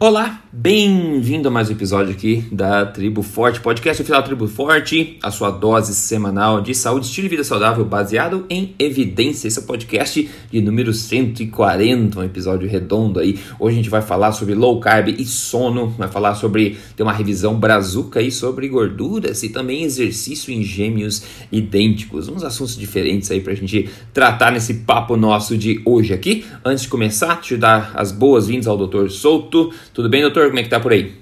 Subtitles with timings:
[0.00, 5.28] Olá, bem-vindo a mais um episódio aqui da Tribo Forte, podcast oficial Tribo Forte, a
[5.32, 9.48] sua dose semanal de saúde, estilo de vida saudável baseado em evidência.
[9.48, 13.40] Esse é o podcast de número 140, um episódio redondo aí.
[13.58, 17.12] Hoje a gente vai falar sobre low carb e sono, vai falar sobre ter uma
[17.12, 22.28] revisão brazuca aí sobre gorduras e também exercício em gêmeos idênticos.
[22.28, 26.44] Uns assuntos diferentes aí pra gente tratar nesse papo nosso de hoje aqui.
[26.64, 29.08] Antes de começar, te dar as boas-vindas ao Dr.
[29.08, 29.72] Souto.
[29.98, 30.46] Tudo bem, doutor?
[30.46, 31.12] Como é que tá por aí?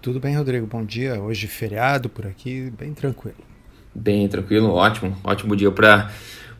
[0.00, 0.68] Tudo bem, Rodrigo.
[0.68, 1.20] Bom dia.
[1.20, 3.34] Hoje feriado por aqui, bem tranquilo.
[3.92, 5.16] Bem tranquilo, ótimo.
[5.24, 6.08] Ótimo dia para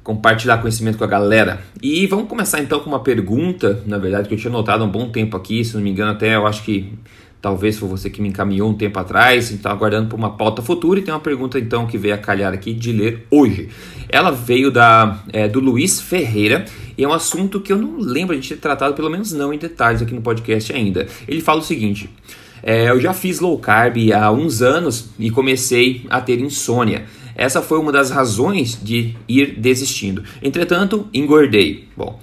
[0.03, 1.61] compartilhar conhecimento com a galera.
[1.81, 4.91] E vamos começar então com uma pergunta, na verdade, que eu tinha notado há um
[4.91, 6.93] bom tempo aqui, se não me engano, até eu acho que
[7.41, 10.99] talvez foi você que me encaminhou um tempo atrás, estava aguardando por uma pauta futura
[10.99, 13.69] e tem uma pergunta então que veio a calhar aqui de ler hoje.
[14.09, 16.65] Ela veio da, é, do Luiz Ferreira
[16.97, 19.59] e é um assunto que eu não lembro de ter tratado, pelo menos não em
[19.59, 21.07] detalhes aqui no podcast ainda.
[21.27, 22.11] Ele fala o seguinte:
[22.63, 27.05] é, eu já fiz low carb há uns anos e comecei a ter insônia.
[27.37, 30.25] Essa foi uma das razões de ir desistindo.
[30.43, 31.87] Entretanto, engordei.
[31.97, 32.19] Bom.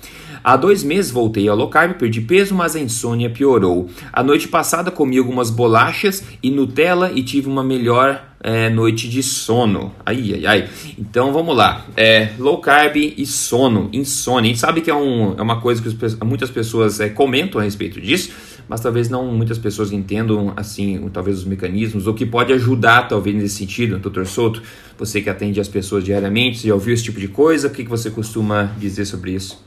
[0.45, 3.89] Há dois meses voltei ao low carb, perdi peso, mas a insônia piorou.
[4.13, 9.23] A noite passada comi algumas bolachas e Nutella e tive uma melhor é, noite de
[9.23, 9.91] sono.
[10.05, 10.69] Ai, ai, ai.
[10.99, 11.88] Então vamos lá.
[11.97, 14.51] É, low carb e sono, insônia.
[14.51, 17.63] A gente sabe que é, um, é uma coisa que muitas pessoas é, comentam a
[17.63, 18.29] respeito disso,
[18.69, 23.35] mas talvez não muitas pessoas entendam assim, talvez os mecanismos, ou que pode ajudar talvez
[23.35, 24.61] nesse sentido, doutor Souto.
[24.95, 27.67] Você que atende as pessoas diariamente, já ouviu esse tipo de coisa?
[27.67, 29.66] O que, que você costuma dizer sobre isso?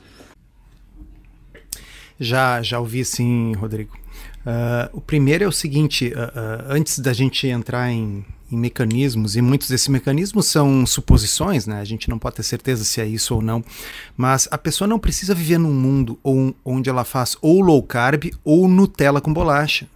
[2.19, 3.97] Já, já ouvi sim, Rodrigo.
[4.39, 9.35] Uh, o primeiro é o seguinte: uh, uh, antes da gente entrar em, em, mecanismos,
[9.35, 11.79] e muitos desses mecanismos são suposições, né?
[11.79, 13.63] A gente não pode ter certeza se é isso ou não.
[14.17, 16.19] Mas a pessoa não precisa viver num mundo
[16.65, 19.87] onde ela faz ou low carb ou Nutella com bolacha.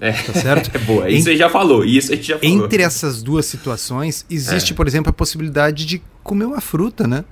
[0.00, 0.70] É, tá certo?
[0.74, 1.08] É boa.
[1.08, 1.84] Isso a gente já falou.
[1.84, 2.64] Isso a gente já falou.
[2.64, 4.76] Entre essas duas situações, existe, é.
[4.76, 7.24] por exemplo, a possibilidade de comer uma fruta, né?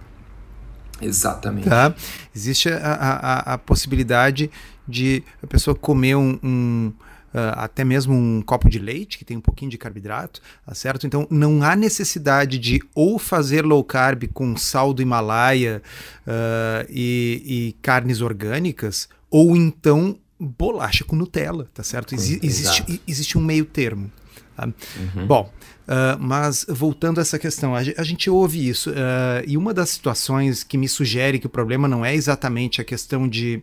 [1.01, 1.69] Exatamente.
[1.69, 1.95] Tá?
[2.35, 4.51] Existe a, a, a possibilidade
[4.87, 6.93] de a pessoa comer um, um
[7.33, 11.07] Uh, até mesmo um copo de leite, que tem um pouquinho de carboidrato, tá certo?
[11.07, 15.81] Então não há necessidade de ou fazer low carb com sal do Himalaia
[16.27, 22.17] uh, e, e, carnes orgânicas, ou então bolacha com Nutella, tá certo?
[22.17, 24.11] Exi existe, existe um meio termo.
[24.57, 24.67] Tá?
[24.67, 25.27] Uhum.
[25.29, 25.53] Bom,
[25.91, 29.91] uh, mas voltando a essa questão, a, a gente ouve isso, uh, e uma das
[29.91, 33.63] situações que me sugere que o problema não é exatamente a questão de,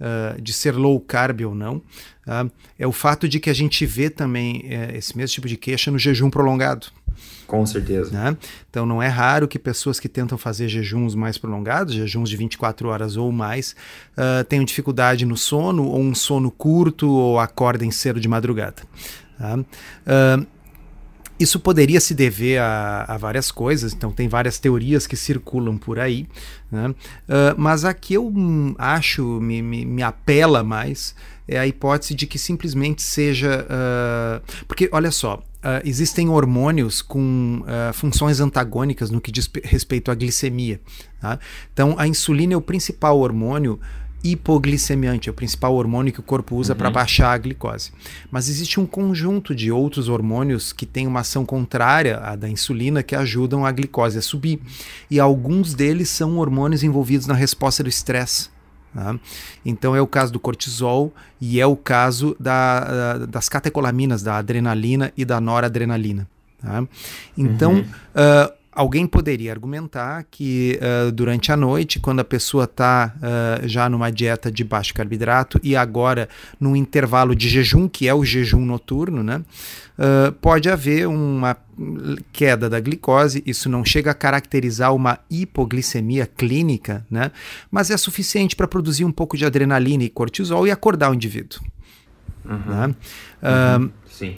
[0.00, 1.82] uh, de ser low carb ou não,
[2.78, 5.90] é o fato de que a gente vê também uh, esse mesmo tipo de queixa
[5.90, 6.88] no jejum prolongado.
[7.46, 8.10] Com certeza.
[8.10, 8.36] Né?
[8.70, 12.88] Então não é raro que pessoas que tentam fazer jejuns mais prolongados, jejuns de 24
[12.88, 13.76] horas ou mais,
[14.16, 18.82] uh, tenham dificuldade no sono, ou um sono curto, ou acordem cedo de madrugada.
[19.38, 19.58] Tá?
[19.58, 20.46] Uh,
[21.42, 25.98] isso poderia se dever a, a, várias coisas, então tem várias teorias que circulam por
[25.98, 26.26] aí,
[26.70, 26.88] né?
[26.88, 26.94] uh,
[27.56, 31.14] mas a que eu hum, acho me, me, me, apela mais
[31.46, 33.66] é a hipótese de que simplesmente seja.
[33.66, 40.14] Uh, porque, olha só, uh, existem hormônios com funções antagônicas no que diz respeito à
[40.14, 40.80] glicemia.
[41.20, 41.38] Tá?
[41.72, 43.80] Então, a insulina é o principal hormônio
[44.24, 46.78] hipoglicemiante, é o principal hormônio que o corpo usa uhum.
[46.78, 47.92] para baixar a glicose.
[48.30, 53.02] Mas existe um conjunto de outros hormônios que têm uma ação contrária à da insulina
[53.02, 54.60] que ajudam a glicose a subir.
[55.10, 58.50] E alguns deles são hormônios envolvidos na resposta do estresse.
[58.94, 59.18] Tá?
[59.64, 65.12] Então é o caso do cortisol e é o caso da, das catecolaminas, da adrenalina
[65.16, 66.28] e da noradrenalina.
[66.60, 66.86] Tá?
[67.36, 67.80] Então, uhum.
[67.80, 73.86] uh, Alguém poderia argumentar que uh, durante a noite, quando a pessoa está uh, já
[73.86, 76.26] numa dieta de baixo carboidrato e agora
[76.58, 79.42] num intervalo de jejum, que é o jejum noturno, né,
[79.98, 81.54] uh, pode haver uma
[82.32, 83.42] queda da glicose.
[83.44, 87.30] Isso não chega a caracterizar uma hipoglicemia clínica, né,
[87.70, 91.60] mas é suficiente para produzir um pouco de adrenalina e cortisol e acordar o indivíduo.
[92.42, 92.56] Uhum.
[92.56, 92.94] Né?
[93.42, 93.90] Uhum.
[94.08, 94.36] Sim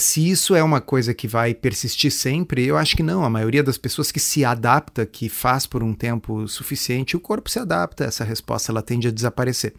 [0.00, 3.24] se isso é uma coisa que vai persistir sempre, eu acho que não.
[3.24, 7.48] A maioria das pessoas que se adapta, que faz por um tempo suficiente, o corpo
[7.50, 9.74] se adapta a essa resposta, ela tende a desaparecer.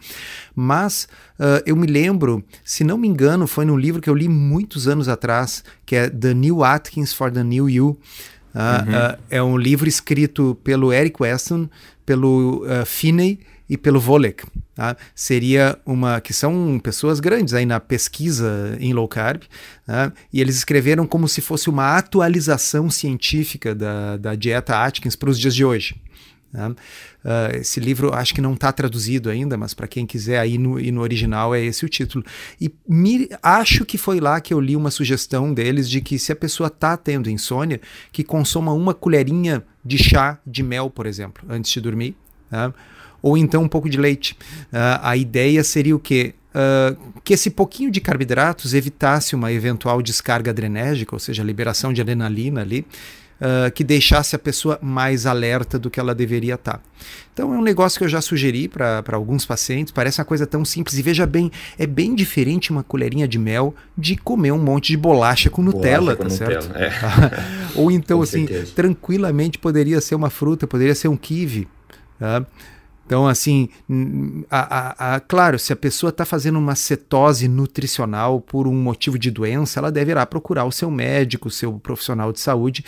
[0.56, 1.08] Mas
[1.40, 4.88] uh, eu me lembro, se não me engano, foi num livro que eu li muitos
[4.88, 7.88] anos atrás, que é The New Atkins for the New You.
[7.88, 9.16] Uh, uhum.
[9.16, 11.70] uh, é um livro escrito pelo Eric Weston,
[12.06, 13.40] pelo Finney
[13.72, 14.44] e pelo Volek.
[14.76, 14.98] Tá?
[15.16, 19.44] Seria uma que são pessoas grandes aí na pesquisa em low carb,
[19.86, 20.12] tá?
[20.32, 25.40] e eles escreveram como se fosse uma atualização científica da, da dieta Atkins para os
[25.40, 25.96] dias de hoje.
[26.54, 30.78] Uh, esse livro acho que não está traduzido ainda, mas para quem quiser aí no,
[30.78, 32.26] e no original é esse o título.
[32.60, 36.34] E me, acho que foi lá que eu li uma sugestão deles de que se
[36.34, 37.80] a pessoa está tendo insônia,
[38.12, 42.18] que consuma uma colherinha de chá de mel, por exemplo, antes de dormir.
[42.52, 42.74] Né?
[43.22, 44.34] Ou então um pouco de leite.
[44.72, 46.34] Uh, a ideia seria o quê?
[46.54, 52.02] Uh, que esse pouquinho de carboidratos evitasse uma eventual descarga adrenérgica, ou seja, liberação de
[52.02, 52.86] adrenalina ali,
[53.42, 56.74] uh, que deixasse a pessoa mais alerta do que ela deveria estar.
[56.74, 56.80] Tá.
[57.34, 60.64] Então é um negócio que eu já sugeri para alguns pacientes, parece uma coisa tão
[60.64, 60.98] simples.
[60.98, 64.98] E veja bem, é bem diferente uma colherinha de mel de comer um monte de
[64.98, 66.78] bolacha com Nutella, bolacha com tá Nutella, certo?
[66.78, 67.72] É.
[67.80, 68.74] Ou então, assim, certeza.
[68.76, 71.68] tranquilamente poderia ser uma fruta, poderia ser um kiwi.
[72.20, 72.46] Tá?
[73.06, 73.68] Então, assim,
[74.50, 79.20] a, a, a, claro, se a pessoa está fazendo uma cetose nutricional por um motivo
[79.20, 82.86] de doença, ela deverá procurar o seu médico, o seu profissional de saúde,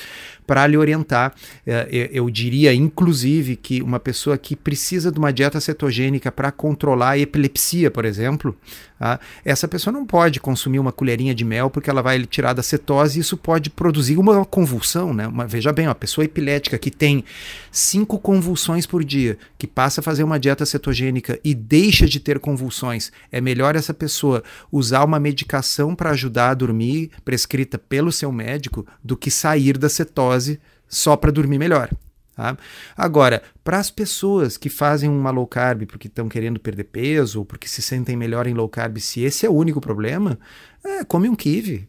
[0.48, 1.34] para lhe orientar.
[1.68, 7.12] É, eu diria, inclusive, que uma pessoa que precisa de uma dieta cetogênica para controlar
[7.12, 8.56] a epilepsia, por exemplo,
[9.04, 9.20] tá?
[9.44, 13.18] essa pessoa não pode consumir uma colherinha de mel porque ela vai tirar da cetose
[13.18, 15.14] e isso pode produzir uma convulsão.
[15.14, 15.28] Né?
[15.28, 17.26] Uma, veja bem, uma pessoa epilética que tem
[17.70, 22.40] cinco convulsões por dia, que passa a fazer uma dieta cetogênica e deixa de ter
[22.40, 24.42] convulsões, é melhor essa pessoa
[24.72, 29.90] usar uma medicação para ajudar a dormir, prescrita pelo seu médico, do que sair da
[29.90, 31.90] cetose só para dormir melhor.
[32.36, 32.58] Tá?
[32.98, 37.46] Agora, para as pessoas que fazem uma low carb porque estão querendo perder peso ou
[37.46, 40.40] porque se sentem melhor em low carb, se esse é o único problema,
[40.84, 41.88] é, come um kiwi,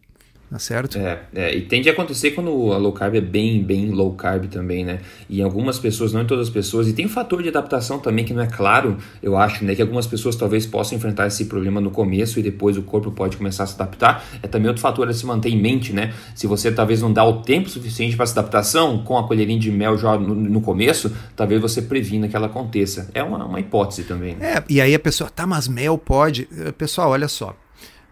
[0.50, 0.98] Tá certo?
[0.98, 4.44] É, é, e tende a acontecer quando a low carb é bem, bem low carb
[4.46, 5.00] também, né?
[5.28, 8.24] E algumas pessoas, não em todas as pessoas, e tem um fator de adaptação também
[8.24, 9.74] que não é claro, eu acho, né?
[9.74, 13.36] Que algumas pessoas talvez possam enfrentar esse problema no começo e depois o corpo pode
[13.36, 14.24] começar a se adaptar.
[14.42, 16.12] É também outro fator a se manter em mente, né?
[16.34, 19.72] Se você talvez não dá o tempo suficiente para essa adaptação com a colherinha de
[19.72, 23.10] mel já no, no, começo, talvez você previna que ela aconteça.
[23.14, 24.36] É uma, uma hipótese também.
[24.36, 24.58] Né?
[24.58, 26.48] É, e aí a pessoa, tá, mas mel pode.
[26.76, 27.56] Pessoal, olha só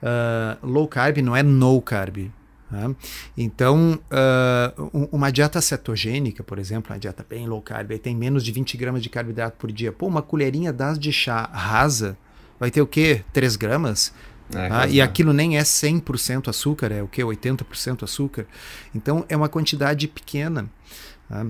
[0.03, 2.31] uh, low carb não é no carb.
[2.71, 2.97] Né?
[3.37, 8.51] Então, uh, uma dieta cetogênica, por exemplo, uma dieta bem low carb, tem menos de
[8.51, 9.93] 20 gramas de carboidrato por dia.
[9.93, 12.17] Pô, uma colherinha das de chá rasa
[12.59, 13.23] vai ter o quê?
[13.33, 14.13] 3 gramas?
[14.55, 17.23] É, ah, e aquilo nem é 100% açúcar, é o que?
[17.23, 18.47] 80% açúcar.
[18.95, 20.69] Então, é uma quantidade pequena.
[21.29, 21.47] Tá?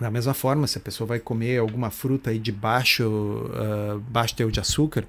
[0.00, 4.34] Da mesma forma, se a pessoa vai comer alguma fruta aí de baixo, uh, baixo
[4.34, 5.06] teor de açúcar,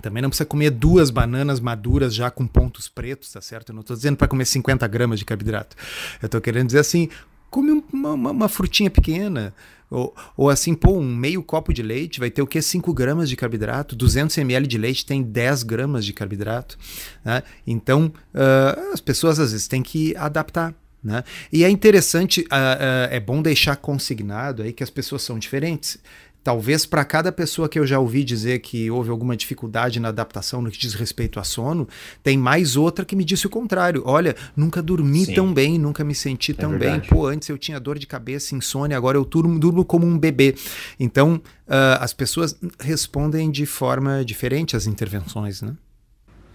[0.00, 3.70] também não precisa comer duas bananas maduras já com pontos pretos, tá certo?
[3.70, 5.76] Eu não estou dizendo para comer 50 gramas de carboidrato.
[6.20, 7.08] Eu estou querendo dizer assim,
[7.50, 9.54] come uma, uma, uma frutinha pequena.
[9.90, 12.62] Ou, ou, assim, pô, um meio copo de leite vai ter o que?
[12.62, 13.96] 5 gramas de carboidrato.
[13.96, 16.78] 200 ml de leite tem 10 gramas de carboidrato.
[17.24, 17.42] Né?
[17.66, 20.72] Então, uh, as pessoas às vezes têm que adaptar.
[21.02, 21.24] Né?
[21.52, 25.98] E é interessante, uh, uh, é bom deixar consignado aí que as pessoas são diferentes.
[26.42, 30.62] Talvez para cada pessoa que eu já ouvi dizer que houve alguma dificuldade na adaptação
[30.62, 31.86] no que diz respeito a sono,
[32.22, 34.02] tem mais outra que me disse o contrário.
[34.06, 35.34] Olha, nunca dormi Sim.
[35.34, 37.00] tão bem, nunca me senti é tão verdade.
[37.00, 37.10] bem.
[37.10, 40.54] Pô, antes eu tinha dor de cabeça, insônia, agora eu durmo, durmo como um bebê.
[40.98, 41.34] Então,
[41.68, 45.74] uh, as pessoas respondem de forma diferente às intervenções, né?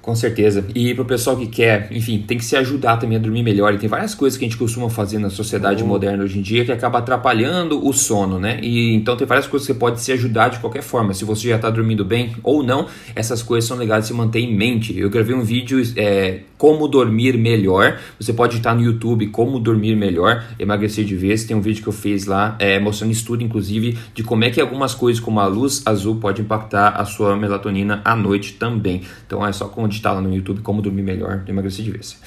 [0.06, 0.63] Com certeza.
[0.75, 3.74] E pro pessoal que quer, enfim, tem que se ajudar também a dormir melhor.
[3.74, 5.88] E tem várias coisas que a gente costuma fazer na sociedade oh.
[5.88, 8.60] moderna hoje em dia que acaba atrapalhando o sono, né?
[8.62, 11.12] E então tem várias coisas que você pode se ajudar de qualquer forma.
[11.12, 12.86] Se você já está dormindo bem ou não,
[13.16, 14.96] essas coisas são legais de se manter em mente.
[14.96, 18.00] Eu gravei um vídeo é, como dormir melhor.
[18.19, 21.44] Você pode estar no YouTube como dormir melhor, emagrecer de vez.
[21.44, 24.60] Tem um vídeo que eu fiz lá é, mostrando estudo, inclusive, de como é que
[24.60, 29.04] algumas coisas como a luz azul pode impactar a sua melatonina à noite também.
[29.28, 32.19] Então é só digitar lá no YouTube como dormir melhor, emagrecer de vez.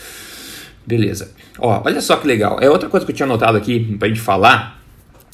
[0.87, 1.33] Beleza.
[1.59, 2.59] Ó, olha só que legal.
[2.61, 4.77] É outra coisa que eu tinha notado aqui pra gente falar.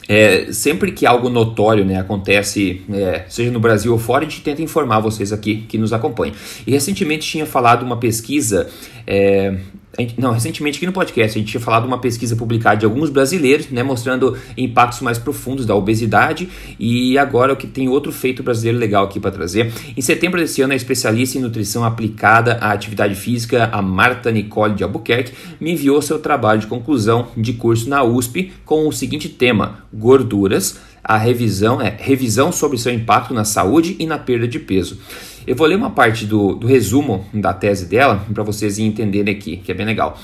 [0.09, 4.43] É, sempre que algo notório né, acontece, é, seja no Brasil ou fora, a gente
[4.43, 6.35] tenta informar vocês aqui que nos acompanham.
[6.67, 8.69] E recentemente tinha falado uma pesquisa
[9.07, 9.57] é,
[9.99, 12.85] Gente, não, recentemente aqui no podcast a gente tinha falado de uma pesquisa publicada de
[12.85, 16.49] alguns brasileiros, né, mostrando impactos mais profundos da obesidade
[16.79, 19.73] e agora o que tem outro feito brasileiro legal aqui para trazer.
[19.97, 24.75] Em setembro desse ano, a especialista em nutrição aplicada à atividade física, a Marta Nicole
[24.75, 29.29] de Albuquerque, me enviou seu trabalho de conclusão de curso na USP com o seguinte
[29.29, 30.79] tema: gorduras.
[31.07, 34.99] A revisão é revisão sobre seu impacto na saúde e na perda de peso.
[35.47, 39.59] Eu vou ler uma parte do, do resumo da tese dela para vocês entenderem aqui,
[39.59, 40.19] que é bem legal.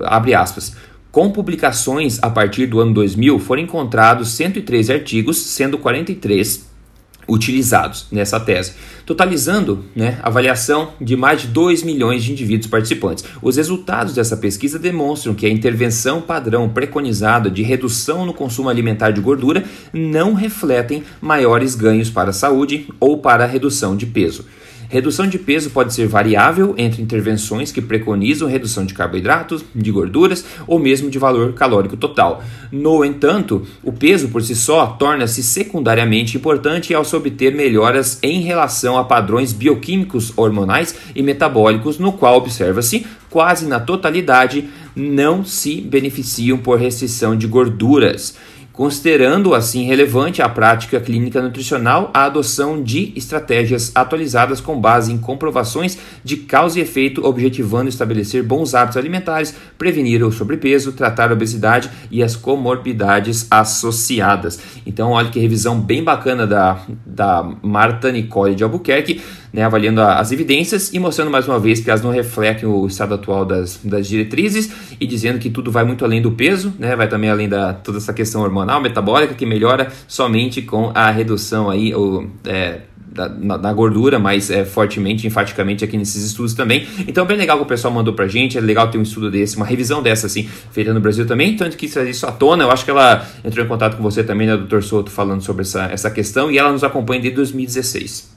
[0.00, 0.76] Abre aspas.
[1.12, 6.73] Com publicações a partir do ano 2000, foram encontrados 103 artigos, sendo 43
[7.28, 8.74] utilizados nessa tese,
[9.06, 13.24] totalizando né, avaliação de mais de 2 milhões de indivíduos participantes.
[13.42, 19.10] Os resultados dessa pesquisa demonstram que a intervenção padrão preconizada de redução no consumo alimentar
[19.10, 24.44] de gordura não refletem maiores ganhos para a saúde ou para a redução de peso.
[24.88, 30.44] Redução de peso pode ser variável entre intervenções que preconizam redução de carboidratos, de gorduras
[30.66, 32.42] ou mesmo de valor calórico total.
[32.70, 38.40] No entanto, o peso por si só torna-se secundariamente importante ao se obter melhoras em
[38.42, 45.80] relação a padrões bioquímicos hormonais e metabólicos, no qual observa-se quase na totalidade não se
[45.80, 48.36] beneficiam por restrição de gorduras
[48.74, 55.16] considerando assim relevante a prática clínica nutricional a adoção de estratégias atualizadas com base em
[55.16, 61.34] comprovações de causa e efeito, objetivando estabelecer bons hábitos alimentares, prevenir o sobrepeso, tratar a
[61.34, 64.58] obesidade e as comorbidades associadas.
[64.84, 69.22] Então, olha que revisão bem bacana da, da Marta Nicole de Albuquerque
[69.54, 73.14] né, avaliando as evidências e mostrando mais uma vez que elas não refletem o estado
[73.14, 74.68] atual das, das diretrizes
[75.00, 77.98] e dizendo que tudo vai muito além do peso, né, vai também além da toda
[77.98, 83.56] essa questão hormonal, metabólica, que melhora somente com a redução aí, ou, é, da, na,
[83.56, 86.84] na, gordura, mais é, fortemente, enfaticamente aqui nesses estudos também.
[87.06, 89.56] Então, bem legal que o pessoal mandou pra gente, é legal ter um estudo desse,
[89.56, 92.72] uma revisão dessa, assim, feita no Brasil também, tanto que trazer isso à tona, eu
[92.72, 95.84] acho que ela entrou em contato com você também, né, doutor Souto, falando sobre essa,
[95.84, 98.33] essa questão, e ela nos acompanha desde 2016.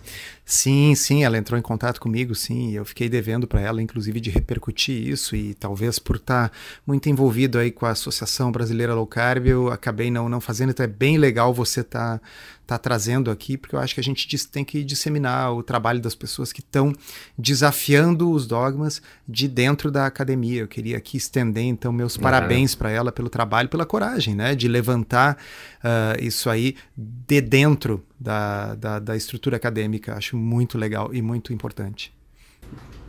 [0.49, 4.29] Sim, sim, ela entrou em contato comigo, sim, eu fiquei devendo para ela, inclusive, de
[4.29, 9.05] repercutir isso e talvez por estar tá muito envolvido aí com a Associação Brasileira Low
[9.05, 12.25] Carb, eu acabei não, não fazendo, então é bem legal você estar tá
[12.67, 16.13] está trazendo aqui, porque eu acho que a gente tem que disseminar o trabalho das
[16.13, 16.93] pessoas que estão
[17.37, 20.61] desafiando os dogmas de dentro da academia.
[20.61, 22.23] Eu queria aqui estender, então, meus uhum.
[22.23, 25.37] parabéns para ela pelo trabalho, pela coragem, né, de levantar
[25.79, 30.15] uh, isso aí de dentro da, da, da estrutura acadêmica.
[30.15, 32.16] Acho muito legal e muito importante.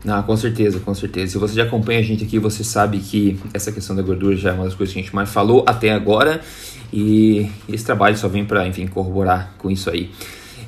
[0.07, 1.33] Ah, com certeza, com certeza.
[1.33, 4.51] Se você já acompanha a gente aqui, você sabe que essa questão da gordura já
[4.51, 6.41] é uma das coisas que a gente mais falou até agora.
[6.93, 10.11] E esse trabalho só vem para, enfim, corroborar com isso aí.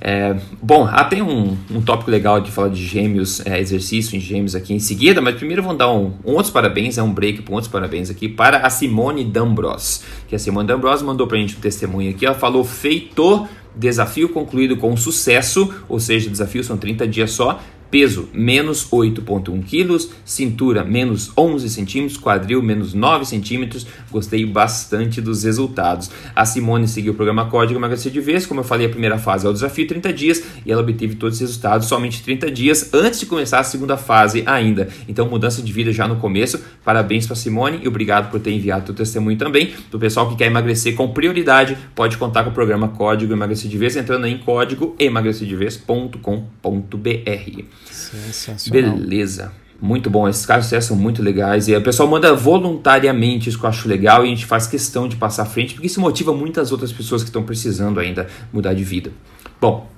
[0.03, 4.55] É, bom, até um, um tópico legal de falar de gêmeos, é, exercício em gêmeos
[4.55, 7.55] aqui em seguida, mas primeiro vamos dar um, um outros parabéns, é um break para
[7.55, 11.57] outros parabéns aqui para a Simone D'Ambros, que a Simone D'Ambros mandou para a gente
[11.57, 13.47] um testemunho aqui, ela falou, feito,
[13.77, 17.61] desafio concluído com sucesso, ou seja, desafio são 30 dias só,
[17.91, 20.11] Peso, menos 8,1 quilos.
[20.25, 22.19] Cintura, menos 11 centímetros.
[22.19, 23.87] Quadril, menos 9 centímetros.
[24.11, 26.11] Gostei bastante dos resultados.
[26.35, 28.47] A Simone seguiu o programa Código Emagrecer de Vez.
[28.47, 30.43] Como eu falei, a primeira fase é o desafio 30 dias.
[30.65, 34.45] E ela obteve todos os resultados somente 30 dias antes de começar a segunda fase
[34.47, 34.89] ainda.
[35.09, 36.61] Então, mudança de vida já no começo.
[36.85, 39.75] Parabéns para Simone e obrigado por ter enviado o testemunho também.
[39.91, 43.79] Do pessoal que quer emagrecer com prioridade, pode contar com o programa Código Emagrecer de
[43.79, 47.80] Vez entrando em código emagrecerdevez.com.br.
[47.85, 48.97] Sensacional.
[48.97, 49.53] Beleza.
[49.81, 53.71] Muito bom, esses casos são muito legais e o pessoal manda voluntariamente isso que eu
[53.71, 56.71] acho legal e a gente faz questão de passar à frente porque isso motiva muitas
[56.71, 59.11] outras pessoas que estão precisando ainda mudar de vida.
[59.59, 59.89] Bom,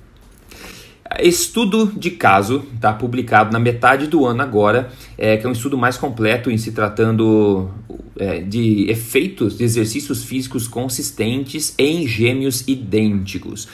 [1.19, 5.77] estudo de caso está publicado na metade do ano agora, é, que é um estudo
[5.77, 7.69] mais completo em se tratando
[8.17, 13.67] é, de efeitos de exercícios físicos consistentes em gêmeos idênticos.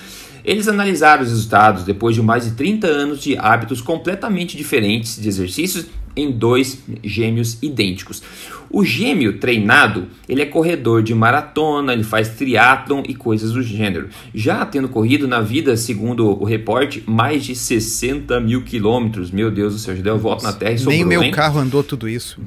[0.49, 5.27] Eles analisaram os resultados depois de mais de 30 anos de hábitos completamente diferentes de
[5.27, 8.23] exercícios em dois gêmeos idênticos.
[8.67, 14.09] O gêmeo treinado, ele é corredor de maratona, ele faz triatlon e coisas do gênero.
[14.33, 19.29] Já tendo corrido na vida, segundo o reporte, mais de 60 mil quilômetros.
[19.29, 21.31] Meu Deus do céu, já deu volta na Terra e sobrou, Nem meu hein?
[21.31, 22.41] carro andou tudo isso.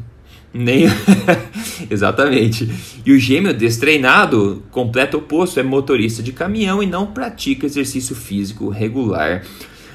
[0.53, 0.87] Nem.
[1.91, 2.69] Exatamente.
[3.05, 8.69] E o gêmeo destreinado, completo oposto, é motorista de caminhão e não pratica exercício físico
[8.69, 9.43] regular.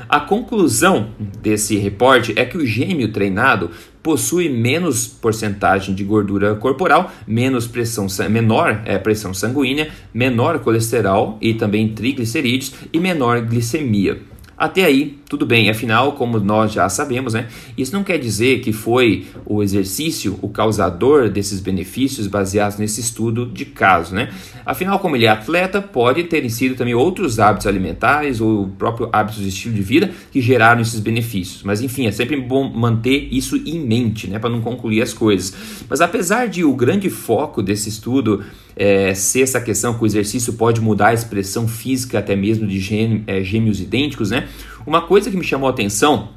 [0.09, 1.09] A conclusão
[1.41, 3.71] desse reporte é que o gêmeo treinado
[4.01, 11.53] possui menos porcentagem de gordura corporal, menos pressão, menor é, pressão sanguínea, menor colesterol e
[11.53, 14.21] também triglicerídeos e menor glicemia.
[14.57, 18.71] Até aí, tudo bem, afinal, como nós já sabemos, né, isso não quer dizer que
[18.71, 24.15] foi o exercício o causador desses benefícios baseados nesse estudo de caso.
[24.15, 24.29] Né?
[24.65, 29.41] Afinal, como ele é atleta, pode ter sido também outros hábitos alimentares ou próprio hábitos
[29.41, 31.61] de estilo de vida que geraram esses benefícios.
[31.63, 35.53] Mas enfim, é sempre bom manter isso em mente né, para não concluir as coisas.
[35.89, 38.45] Mas apesar de o grande foco desse estudo
[38.77, 42.77] é, ser essa questão que o exercício pode mudar a expressão física até mesmo de
[43.25, 44.47] é, gêmeos idênticos, né?
[44.87, 46.29] Uma coisa que me chamou a atenção,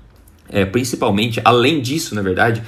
[0.48, 2.60] é, principalmente além disso, na verdade,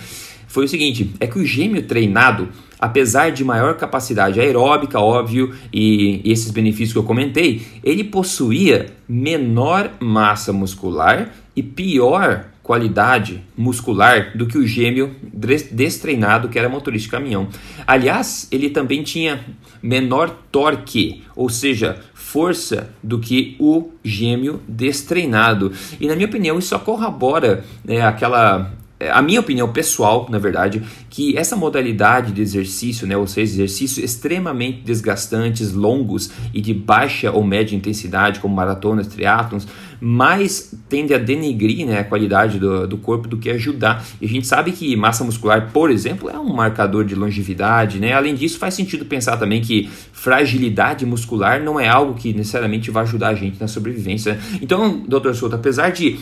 [0.46, 2.48] foi o seguinte: é que o gêmeo treinado
[2.82, 8.86] apesar de maior capacidade aeróbica, óbvio, e, e esses benefícios que eu comentei, ele possuía
[9.08, 15.14] menor massa muscular e pior qualidade muscular do que o gêmeo
[15.70, 17.48] destreinado que era motorista de caminhão.
[17.86, 19.44] Aliás, ele também tinha
[19.80, 22.00] menor torque, ou seja,
[22.32, 25.70] força do que o gêmeo destreinado.
[26.00, 28.72] E na minha opinião, isso só corrobora né, aquela
[29.10, 34.04] a minha opinião pessoal, na verdade, que essa modalidade de exercício, né, ou seja, exercícios
[34.04, 39.66] extremamente desgastantes, longos e de baixa ou média intensidade, como maratonas, triatlons,
[40.00, 44.04] mais tende a denegrir né, a qualidade do, do corpo do que ajudar.
[44.20, 48.00] E a gente sabe que massa muscular, por exemplo, é um marcador de longevidade.
[48.00, 48.12] Né?
[48.12, 53.04] Além disso, faz sentido pensar também que fragilidade muscular não é algo que necessariamente vai
[53.04, 54.38] ajudar a gente na sobrevivência.
[54.60, 56.18] Então, doutor Souto, apesar de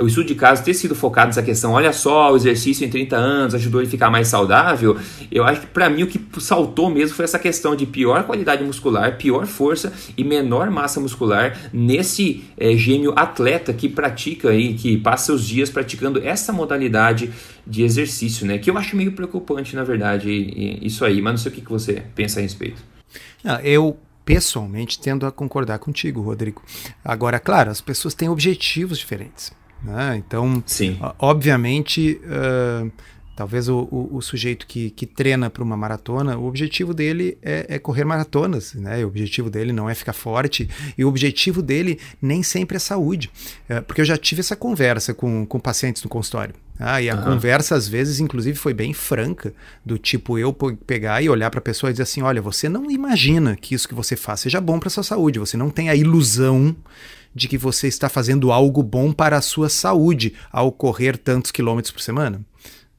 [0.00, 3.16] o estudo de caso ter sido focado nessa questão, olha só, o exercício em 30
[3.16, 4.96] anos ajudou ele a ficar mais saudável,
[5.30, 8.64] eu acho que para mim o que saltou mesmo foi essa questão de pior qualidade
[8.64, 14.96] muscular, pior força e menor massa muscular nesse é, gêmeo atleta que pratica e que
[14.96, 17.30] passa seus dias praticando essa modalidade
[17.66, 18.58] de exercício, né?
[18.58, 20.30] Que eu acho meio preocupante, na verdade,
[20.82, 21.20] isso aí.
[21.20, 22.82] Mas não sei o que você pensa a respeito.
[23.42, 26.62] Não, eu pessoalmente tendo a concordar contigo, Rodrigo.
[27.04, 29.52] Agora, claro, as pessoas têm objetivos diferentes.
[29.84, 30.22] Né?
[30.24, 30.98] Então, Sim.
[31.18, 32.90] obviamente, uh,
[33.34, 37.66] talvez o, o, o, sujeito que, que treina para uma maratona, o objetivo dele é,
[37.68, 39.04] é, correr maratonas, né?
[39.04, 43.30] o objetivo dele não é ficar forte, e o objetivo dele nem sempre é saúde.
[43.68, 46.54] Uh, porque eu já tive essa conversa com, com pacientes no consultório.
[46.78, 47.22] Ah, e a uhum.
[47.22, 49.52] conversa, às vezes, inclusive, foi bem franca,
[49.84, 52.90] do tipo eu pegar e olhar para a pessoa e dizer assim: olha, você não
[52.90, 55.94] imagina que isso que você faz seja bom para sua saúde, você não tem a
[55.94, 56.74] ilusão
[57.34, 61.92] de que você está fazendo algo bom para a sua saúde ao correr tantos quilômetros
[61.92, 62.40] por semana.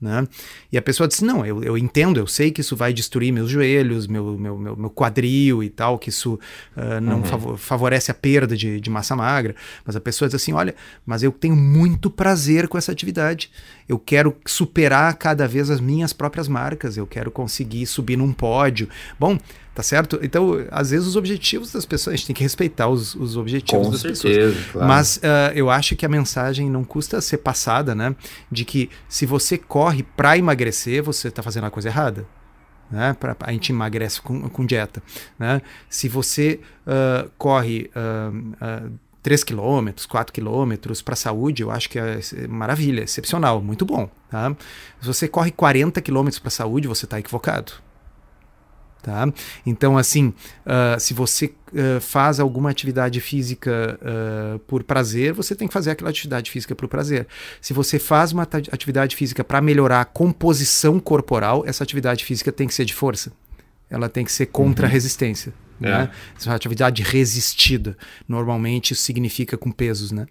[0.03, 0.27] Né?
[0.69, 3.49] E a pessoa disse: Não, eu, eu entendo, eu sei que isso vai destruir meus
[3.49, 6.37] joelhos, meu, meu, meu, meu quadril e tal, que isso
[6.75, 7.55] uh, não uhum.
[7.55, 9.55] favorece a perda de, de massa magra.
[9.85, 10.75] Mas a pessoa diz assim: Olha,
[11.05, 13.49] mas eu tenho muito prazer com essa atividade.
[13.87, 18.89] Eu quero superar cada vez as minhas próprias marcas, eu quero conseguir subir num pódio.
[19.17, 19.37] Bom,
[19.73, 20.19] Tá certo?
[20.21, 23.87] Então, às vezes, os objetivos das pessoas, a gente tem que respeitar os, os objetivos
[23.87, 24.71] Com das certeza, pessoas.
[24.71, 24.87] Claro.
[24.87, 28.15] Mas uh, eu acho que a mensagem não custa ser passada, né?
[28.51, 32.27] De que se você corre para emagrecer, você está fazendo a coisa errada.
[32.91, 33.15] Né?
[33.19, 35.01] Pra, a gente emagrece com, com dieta.
[35.39, 35.59] Né?
[35.89, 37.89] Se você uh, corre.
[37.95, 42.19] Uh, 3 quilômetros, 4 quilômetros para a saúde, eu acho que é
[42.49, 44.09] maravilha, excepcional, muito bom.
[44.29, 44.53] Tá?
[44.99, 47.71] Se você corre 40 quilômetros para a saúde, você está equivocado.
[49.03, 49.27] Tá?
[49.65, 50.27] Então, assim,
[50.65, 55.91] uh, se você uh, faz alguma atividade física uh, por prazer, você tem que fazer
[55.91, 57.27] aquela atividade física por prazer.
[57.59, 62.65] Se você faz uma atividade física para melhorar a composição corporal, essa atividade física tem
[62.65, 63.33] que ser de força.
[63.89, 64.93] Ela tem que ser contra a uhum.
[64.93, 65.53] resistência.
[65.81, 65.89] É.
[65.89, 66.11] Né?
[66.37, 67.97] Essa é uma atividade resistida.
[68.25, 70.13] Normalmente isso significa com pesos.
[70.13, 70.27] Né?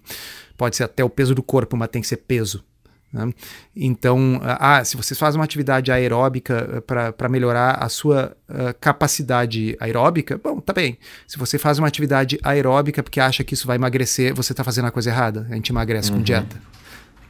[0.57, 2.65] Pode ser até o peso do corpo, mas tem que ser peso.
[3.13, 3.33] Né?
[3.77, 9.77] Então, ah, se você faz uma atividade aeróbica eh, para melhorar a sua uh, capacidade
[9.79, 10.97] aeróbica, bom, tá bem.
[11.27, 14.87] Se você faz uma atividade aeróbica porque acha que isso vai emagrecer, você está fazendo
[14.87, 15.47] a coisa errada.
[15.51, 16.19] A gente emagrece uhum.
[16.19, 16.57] com dieta.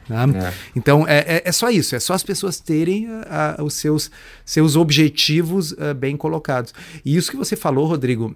[0.07, 0.25] Né?
[0.35, 0.53] É.
[0.73, 1.95] Então, é, é, é, só isso.
[1.95, 4.09] É só as pessoas terem uh, os seus,
[4.45, 6.73] seus objetivos bem colocados.
[7.03, 8.33] E isso que você falou, Rodrigo,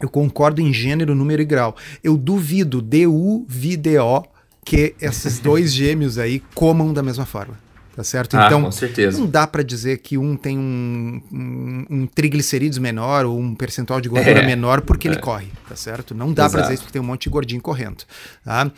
[0.00, 1.76] eu concordo em gênero, número e grau.
[2.02, 4.24] Eu duvido, D-U-V-D-O,
[4.68, 7.56] que esses dois gêmeos aí comam da mesma forma.
[7.96, 8.36] Tá certo?
[8.36, 8.70] Ah, então,
[9.12, 14.00] não dá para dizer que um tem um, um, um, triglicerídeos menor ou um percentual
[14.00, 15.10] de gordura é, menor porque é.
[15.10, 16.14] ele corre, tá certo?
[16.14, 18.04] Não dá para dizer isso porque tem um monte de gordinho correndo.
[18.44, 18.66] Tá?
[18.66, 18.70] Uh,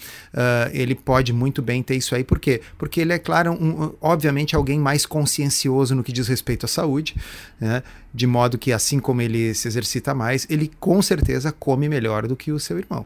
[0.72, 2.62] ele pode muito bem ter isso aí, por quê?
[2.78, 7.14] Porque ele é, claro, um, obviamente alguém mais consciencioso no que diz respeito à saúde,
[7.60, 7.82] né?
[8.14, 12.34] de modo que assim como ele se exercita mais, ele com certeza come melhor do
[12.34, 13.04] que o seu irmão.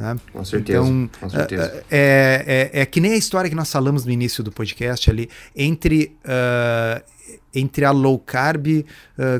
[0.00, 0.16] Né?
[0.32, 0.78] Com certeza.
[0.78, 1.84] Então, com certeza.
[1.90, 5.28] É, é, é, que nem a história que nós falamos no início do podcast ali,
[5.54, 7.04] entre, uh,
[7.54, 8.84] entre a low carb uh,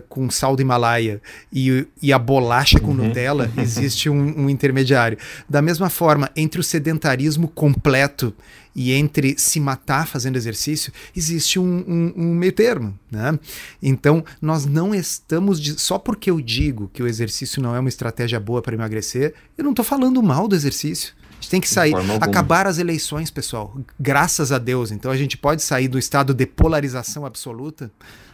[0.06, 3.08] com sal do Himalaia e, e a bolacha com uhum.
[3.08, 5.16] Nutella, existe um, um intermediário.
[5.48, 8.34] Da mesma forma, entre o sedentarismo completo
[8.74, 12.98] e entre se matar fazendo exercício, existe um, um, um meio termo.
[13.10, 13.38] Né?
[13.82, 15.60] Então, nós não estamos.
[15.60, 19.34] De, só porque eu digo que o exercício não é uma estratégia boa para emagrecer,
[19.56, 21.14] eu não estou falando mal do exercício.
[21.30, 23.74] A gente tem que sair, acabar as eleições, pessoal.
[23.98, 24.90] Graças a Deus.
[24.90, 27.90] Então a gente pode sair do estado de polarização absoluta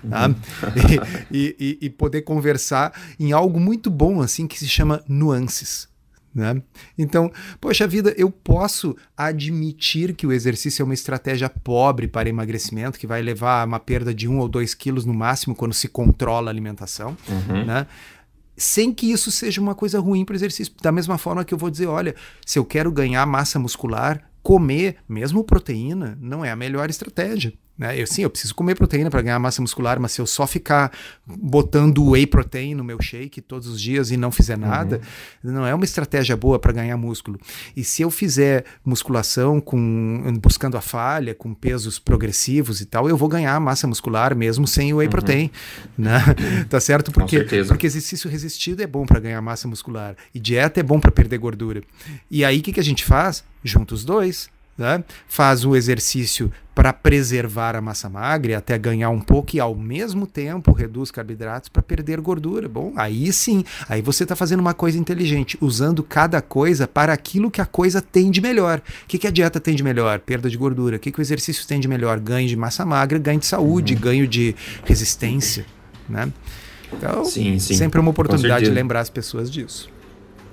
[0.09, 0.29] tá?
[0.29, 0.35] Uhum.
[1.31, 5.89] e, e, e, poder conversar em algo muito bom, assim, que se chama nuances.
[6.37, 6.61] Né?
[6.99, 12.99] Então, poxa vida, eu posso admitir que o exercício é uma estratégia pobre para emagrecimento,
[12.99, 15.89] que vai levar a uma perda de um ou dois quilos no máximo quando se
[15.89, 17.65] controla a alimentação, uhum.
[17.65, 17.87] né?
[18.55, 20.75] sem que isso seja uma coisa ruim para o exercício.
[20.83, 24.97] Da mesma forma que eu vou dizer, olha, se eu quero ganhar massa muscular, comer,
[25.09, 27.55] mesmo proteína, não é a melhor estratégia.
[27.79, 28.01] Né?
[28.01, 30.91] Eu sim, eu preciso comer proteína para ganhar massa muscular, mas se eu só ficar
[31.27, 35.01] botando whey protein no meu shake todos os dias e não fizer nada,
[35.45, 35.53] uhum.
[35.53, 37.39] não é uma estratégia boa para ganhar músculo.
[37.77, 43.17] E se eu fizer musculação com buscando a falha, com pesos progressivos e tal, eu
[43.17, 45.11] vou ganhar massa muscular mesmo sem o whey uhum.
[45.11, 45.51] protein,
[45.99, 46.21] né?
[46.71, 47.13] tá certo?
[47.13, 51.13] Porque porque exercício resistido é bom para ganhar massa muscular e dieta é bom para
[51.13, 51.83] perder gordura.
[52.31, 53.45] E aí o que, que a gente faz?
[53.63, 55.03] Junta os dois né?
[55.27, 60.27] faz o exercício para preservar a massa magra até ganhar um pouco e ao mesmo
[60.27, 62.69] tempo reduz carboidratos para perder gordura.
[62.69, 67.51] Bom, aí sim, aí você está fazendo uma coisa inteligente, usando cada coisa para aquilo
[67.51, 68.83] que a coisa tem de melhor.
[69.05, 70.19] O que, que a dieta tem de melhor?
[70.19, 70.97] Perda de gordura.
[70.97, 72.21] O que, que o exercício tem de melhor?
[72.21, 74.01] Ganho de massa magra, ganho de saúde, uhum.
[74.01, 75.65] ganho de resistência.
[76.07, 76.31] Né?
[76.93, 77.75] Então, sim, sim.
[77.75, 79.96] sempre uma oportunidade de lembrar as pessoas disso.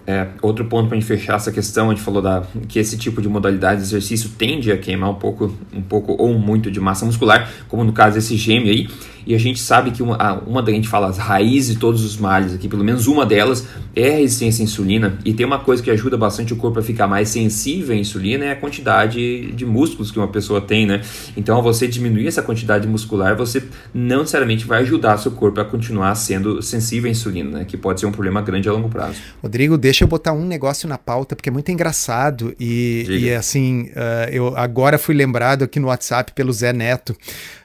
[0.06, 3.30] É, outro ponto para fechar essa questão, a gente falou da, que esse tipo de
[3.30, 7.50] modalidade de exercício tende a queimar um pouco, um pouco ou muito de massa muscular,
[7.70, 8.90] como no caso desse gêmeo aí,
[9.26, 12.18] e a gente sabe que uma, uma da gente fala as raízes de todos os
[12.18, 15.18] males aqui, pelo menos uma delas é a resistência à insulina.
[15.24, 18.46] E tem uma coisa que ajuda bastante o corpo a ficar mais sensível à insulina
[18.46, 21.02] é a quantidade de músculos que uma pessoa tem, né?
[21.38, 25.66] Então, ao você diminuir essa quantidade muscular, você não necessariamente vai ajudar seu corpo a
[25.66, 27.66] continuar sendo sensível à insulina, né?
[27.66, 29.16] Que pode ser um problema grande a longo prazo.
[29.42, 33.84] Rodrigo, deixa eu botar um negócio na pauta, porque é muito engraçado e, e assim,
[33.92, 37.16] uh, eu agora fui lembrado aqui no WhatsApp pelo Zé Neto.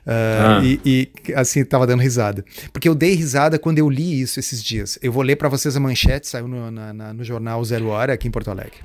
[0.09, 0.61] Uh, ah.
[0.65, 2.45] e, e, assim, tava dando risada.
[2.73, 4.99] Porque eu dei risada quando eu li isso esses dias.
[5.03, 8.13] Eu vou ler para vocês a manchete, saiu no, na, na, no jornal Zero Hora
[8.13, 8.79] aqui em Porto Alegre.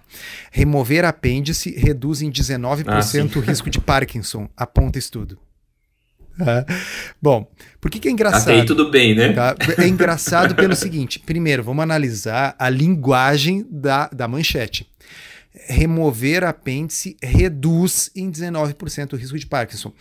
[0.52, 5.38] Remover apêndice reduz em 19% ah, o risco de Parkinson, aponta estudo.
[6.40, 6.66] Ah,
[7.22, 7.48] bom,
[7.80, 8.50] por que, que é engraçado?
[8.50, 9.34] Até aí tudo bem, né?
[9.34, 9.56] Tá?
[9.78, 14.90] É engraçado pelo seguinte: primeiro, vamos analisar a linguagem da, da manchete.
[15.68, 19.94] Remover apêndice reduz em 19% o risco de Parkinson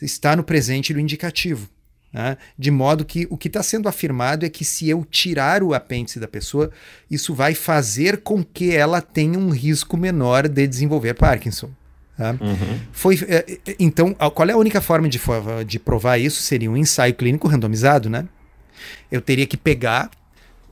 [0.00, 1.68] está no presente do indicativo.
[2.12, 2.36] Né?
[2.58, 6.20] De modo que o que está sendo afirmado é que se eu tirar o apêndice
[6.20, 6.70] da pessoa,
[7.10, 11.70] isso vai fazer com que ela tenha um risco menor de desenvolver Parkinson.
[12.16, 12.32] Tá?
[12.32, 12.78] Uhum.
[12.92, 15.18] Foi, é, é, então, qual é a única forma de,
[15.66, 16.42] de provar isso?
[16.42, 18.28] Seria um ensaio clínico randomizado, né?
[19.10, 20.10] Eu teria que pegar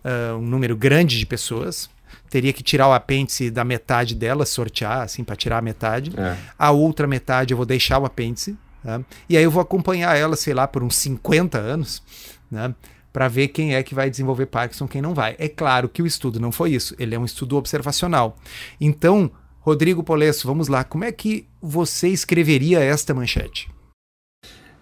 [0.04, 1.88] uh, um número grande de pessoas,
[2.28, 6.12] teria que tirar o apêndice da metade dela, sortear, assim, para tirar a metade.
[6.16, 6.36] É.
[6.58, 9.04] A outra metade eu vou deixar o apêndice né?
[9.28, 12.02] E aí eu vou acompanhar ela, sei lá, por uns 50 anos,
[12.50, 12.74] né?
[13.12, 15.34] para ver quem é que vai desenvolver Parkinson, quem não vai.
[15.38, 18.36] É claro que o estudo não foi isso, ele é um estudo observacional.
[18.80, 23.68] Então, Rodrigo Polesso, vamos lá, como é que você escreveria esta manchete?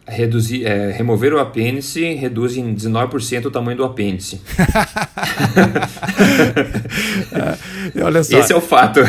[0.06, 4.40] Reduzir, é, remover o apêndice reduz em 19% o tamanho do apêndice.
[8.02, 8.38] Olha só.
[8.38, 9.00] Esse é o fato.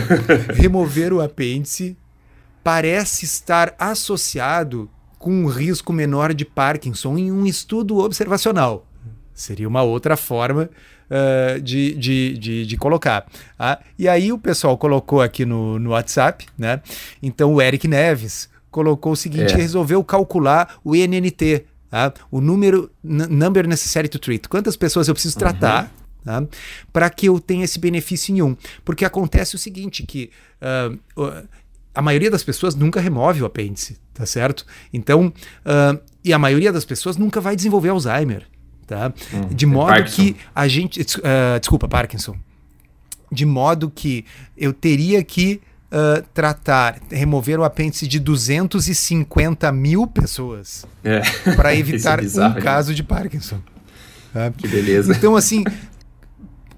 [0.55, 1.95] remover o apêndice
[2.69, 8.85] parece estar associado com um risco menor de Parkinson em um estudo observacional.
[9.33, 10.69] Seria uma outra forma
[11.09, 13.25] uh, de, de, de, de, colocar.
[13.57, 16.79] Ah, e aí o pessoal colocou aqui no, no WhatsApp, né?
[17.23, 19.57] Então o Eric Neves colocou o seguinte: é.
[19.57, 22.13] resolveu calcular o INNT, tá?
[22.29, 24.47] o número number necessary to treat.
[24.47, 25.85] Quantas pessoas eu preciso tratar?
[25.85, 25.99] Uhum.
[26.23, 26.43] Tá?
[26.93, 28.55] Para que eu tenha esse benefício em um.
[28.85, 30.29] Porque acontece o seguinte: que
[30.61, 31.47] uh,
[31.93, 34.65] a maioria das pessoas nunca remove o apêndice, tá certo?
[34.93, 38.45] Então, uh, e a maioria das pessoas nunca vai desenvolver Alzheimer,
[38.85, 39.13] tá?
[39.33, 42.35] Hum, de modo é que a gente, uh, desculpa, Parkinson.
[43.31, 44.25] De modo que
[44.57, 51.21] eu teria que uh, tratar, remover o apêndice de 250 mil pessoas é.
[51.55, 53.59] para evitar é bizarro, um caso de Parkinson.
[54.33, 54.51] Tá?
[54.51, 55.13] Que beleza.
[55.13, 55.63] Então, assim,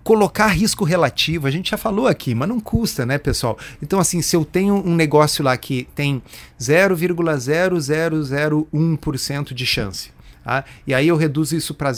[0.04, 3.58] colocar risco relativo, a gente já falou aqui, mas não custa, né, pessoal?
[3.82, 6.22] Então, assim, se eu tenho um negócio lá que tem
[6.60, 10.12] 0,0001% de chance,
[10.44, 10.66] tá?
[10.86, 11.92] e aí eu reduzo isso para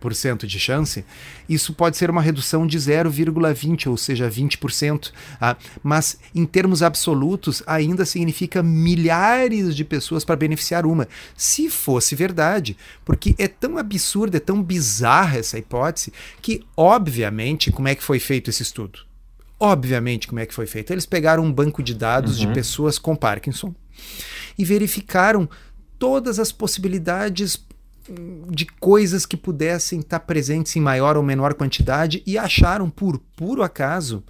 [0.00, 1.04] 0,00008%, de chance,
[1.48, 5.12] isso pode ser uma redução de 0,20, ou seja, 20%.
[5.40, 11.08] Ah, mas em termos absolutos, ainda significa milhares de pessoas para beneficiar uma.
[11.36, 17.88] Se fosse verdade, porque é tão absurda, é tão bizarra essa hipótese, que obviamente, como
[17.88, 19.00] é que foi feito esse estudo?
[19.60, 20.92] Obviamente, como é que foi feito?
[20.92, 22.46] Eles pegaram um banco de dados uhum.
[22.46, 23.74] de pessoas com Parkinson
[24.56, 25.48] e verificaram
[25.98, 27.56] todas as possibilidades
[28.50, 33.62] de coisas que pudessem estar presentes em maior ou menor quantidade e acharam por puro
[33.62, 34.24] acaso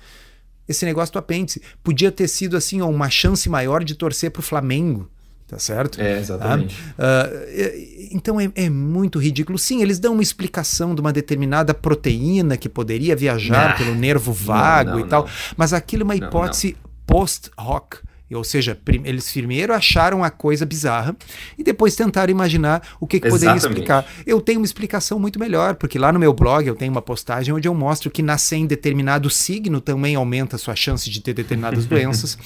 [0.68, 1.62] esse negócio do apêndice.
[1.82, 5.08] Podia ter sido assim ó, uma chance maior de torcer para o Flamengo.
[5.46, 5.98] Tá certo?
[5.98, 6.76] É, exatamente.
[6.98, 9.58] Ah, uh, então é, é, muito ridículo.
[9.58, 14.90] Sim, eles dão uma explicação de uma determinada proteína que poderia viajar pelo nervo vago
[14.90, 18.00] não, não, e tal, mas aquilo é uma hipótese post-hoc
[18.34, 21.16] ou seja, eles primeiro acharam a coisa bizarra
[21.56, 24.06] e depois tentaram imaginar o que, que poderia explicar.
[24.26, 27.54] Eu tenho uma explicação muito melhor, porque lá no meu blog eu tenho uma postagem
[27.54, 31.32] onde eu mostro que nascer em determinado signo também aumenta a sua chance de ter
[31.32, 32.36] determinadas doenças,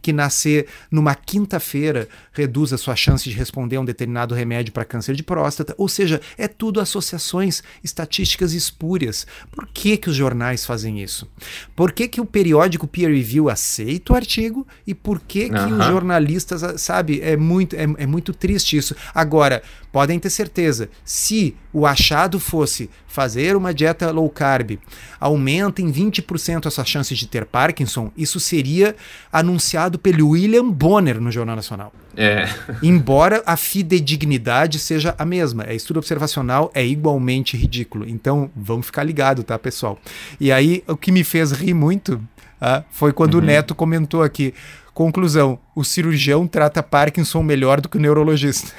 [0.00, 4.84] que nascer numa quinta-feira reduz a sua chance de responder a um determinado remédio para
[4.84, 5.74] câncer de próstata.
[5.76, 9.26] Ou seja, é tudo associações estatísticas espúrias.
[9.50, 11.28] Por que, que os jornais fazem isso?
[11.74, 15.86] Por que, que o periódico peer review aceita o artigo e por que, que os
[15.86, 18.94] jornalistas, sabe, é muito, é, é muito triste isso.
[19.14, 24.78] Agora, podem ter certeza, se o achado fosse fazer uma dieta low carb,
[25.18, 28.94] aumenta em 20% a sua chance de ter Parkinson, isso seria
[29.32, 31.94] anunciado pelo William Bonner no Jornal Nacional.
[32.14, 32.46] É.
[32.82, 38.06] Embora a fidedignidade seja a mesma, é estudo observacional, é igualmente ridículo.
[38.06, 39.98] Então, vamos ficar ligado, tá, pessoal?
[40.38, 42.20] E aí, o que me fez rir muito
[42.64, 43.40] ah, foi quando uhum.
[43.40, 44.54] o Neto comentou aqui.
[44.94, 48.72] Conclusão: o cirurgião trata Parkinson melhor do que o neurologista.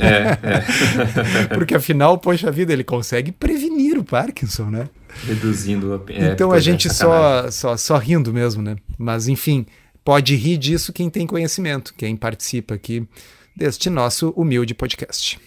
[0.00, 1.46] É, é.
[1.54, 4.88] Porque afinal, poxa vida, ele consegue prevenir o Parkinson, né?
[5.24, 6.12] Reduzindo a...
[6.12, 8.74] É, então a é, gente só, só, só rindo mesmo, né?
[8.98, 9.64] Mas enfim,
[10.04, 13.06] pode rir disso quem tem conhecimento, quem participa aqui
[13.54, 15.38] deste nosso humilde podcast.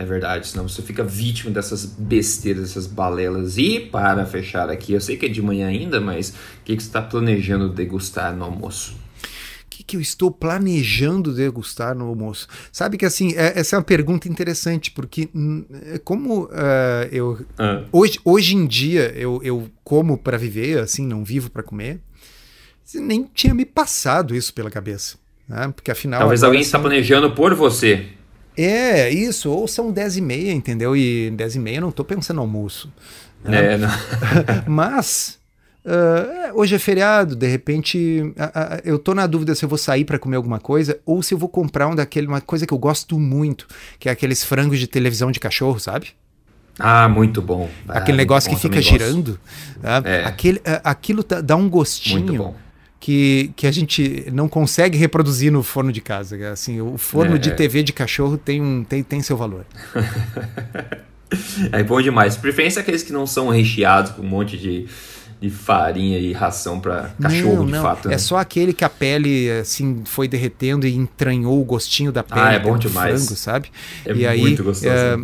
[0.00, 3.58] É verdade, senão você fica vítima dessas besteiras, dessas balelas.
[3.58, 6.32] E para fechar aqui, eu sei que é de manhã ainda, mas o
[6.64, 8.94] que, que você está planejando degustar no almoço?
[9.78, 12.48] que, que eu estou planejando degustar no almoço?
[12.72, 16.48] Sabe que assim, é, essa é uma pergunta interessante, porque hum, é como uh,
[17.12, 17.38] eu.
[17.56, 17.84] Ah.
[17.92, 22.00] Hoje, hoje em dia eu, eu como para viver, assim, não vivo para comer.
[22.94, 25.16] Nem tinha me passado isso pela cabeça.
[25.46, 25.72] Né?
[25.74, 26.20] Porque afinal.
[26.20, 28.06] Talvez alguém está planejando por você.
[28.58, 30.96] É, isso, ou são 10 e meia, entendeu?
[30.96, 32.92] E 10 e meia eu não estou pensando no almoço.
[33.44, 33.74] Né?
[33.74, 33.88] É, não.
[34.66, 35.38] Mas
[35.88, 39.78] Uh, hoje é feriado, de repente uh, uh, eu tô na dúvida se eu vou
[39.78, 42.74] sair para comer alguma coisa ou se eu vou comprar um daquele, uma coisa que
[42.74, 43.66] eu gosto muito,
[43.98, 46.08] que é aqueles frangos de televisão de cachorro, sabe?
[46.78, 47.70] Ah, muito bom.
[47.88, 49.40] Aquele ah, negócio que fica girando.
[50.04, 50.24] É.
[50.24, 52.54] Aquele, aquilo dá um gostinho
[53.00, 56.50] que, que a gente não consegue reproduzir no forno de casa.
[56.50, 57.38] Assim, o forno é.
[57.38, 59.64] de TV de cachorro tem, um, tem, tem seu valor.
[61.72, 62.36] é bom demais.
[62.36, 64.86] Preferência aqueles que não são recheados com um monte de
[65.40, 67.82] de farinha e ração para cachorro, não, de não.
[67.82, 68.08] fato.
[68.08, 68.14] Né?
[68.14, 72.40] É só aquele que a pele assim foi derretendo e entranhou o gostinho da pele.
[72.40, 73.24] Ah, é bom demais.
[73.24, 73.70] Frango, sabe?
[74.04, 74.92] É e aí, muito gostoso.
[74.92, 75.18] É,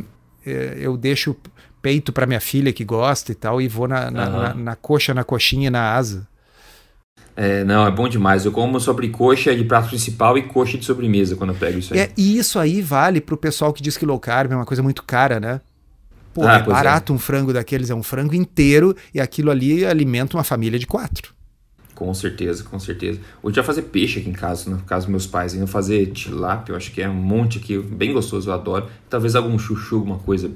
[0.47, 1.35] é, eu deixo
[1.83, 4.43] peito para minha filha que gosta e tal e vou na, na, uhum.
[4.43, 6.27] na, na coxa, na coxinha, na asa.
[7.37, 8.45] É, não, é bom demais.
[8.45, 12.01] Eu como sobrecoxa de prato principal e coxa de sobremesa quando eu pego isso aí.
[12.01, 14.83] É, e isso aí vale pro pessoal que diz que low carb é uma coisa
[14.83, 15.61] muito cara, né?
[16.33, 16.63] Pô, ah, é, é.
[16.63, 17.17] barato é.
[17.17, 21.35] um frango daqueles, é um frango inteiro e aquilo ali alimenta uma família de quatro.
[21.95, 23.21] Com certeza, com certeza.
[23.41, 25.55] Hoje vai fazer peixe aqui em casa, no caso dos meus pais.
[25.55, 28.89] Ainda fazer tilápia, eu acho que é um monte aqui, bem gostoso, eu adoro.
[29.09, 30.51] Talvez algum chuchu, alguma coisa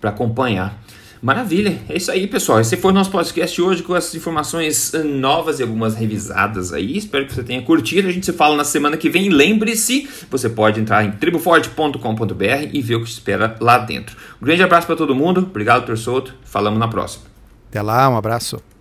[0.00, 0.80] para acompanhar.
[1.20, 2.60] Maravilha, é isso aí, pessoal.
[2.60, 6.96] Esse foi o nosso podcast hoje com essas informações eh, novas e algumas revisadas aí.
[6.96, 8.08] Espero que você tenha curtido.
[8.08, 9.28] A gente se fala na semana que vem.
[9.28, 14.16] Lembre-se, você pode entrar em triboforte.com.br e ver o que espera lá dentro.
[14.40, 15.40] Um grande abraço para todo mundo.
[15.40, 16.34] Obrigado, Persoto.
[16.44, 17.24] Falamos na próxima.
[17.70, 18.75] Até lá, um abraço.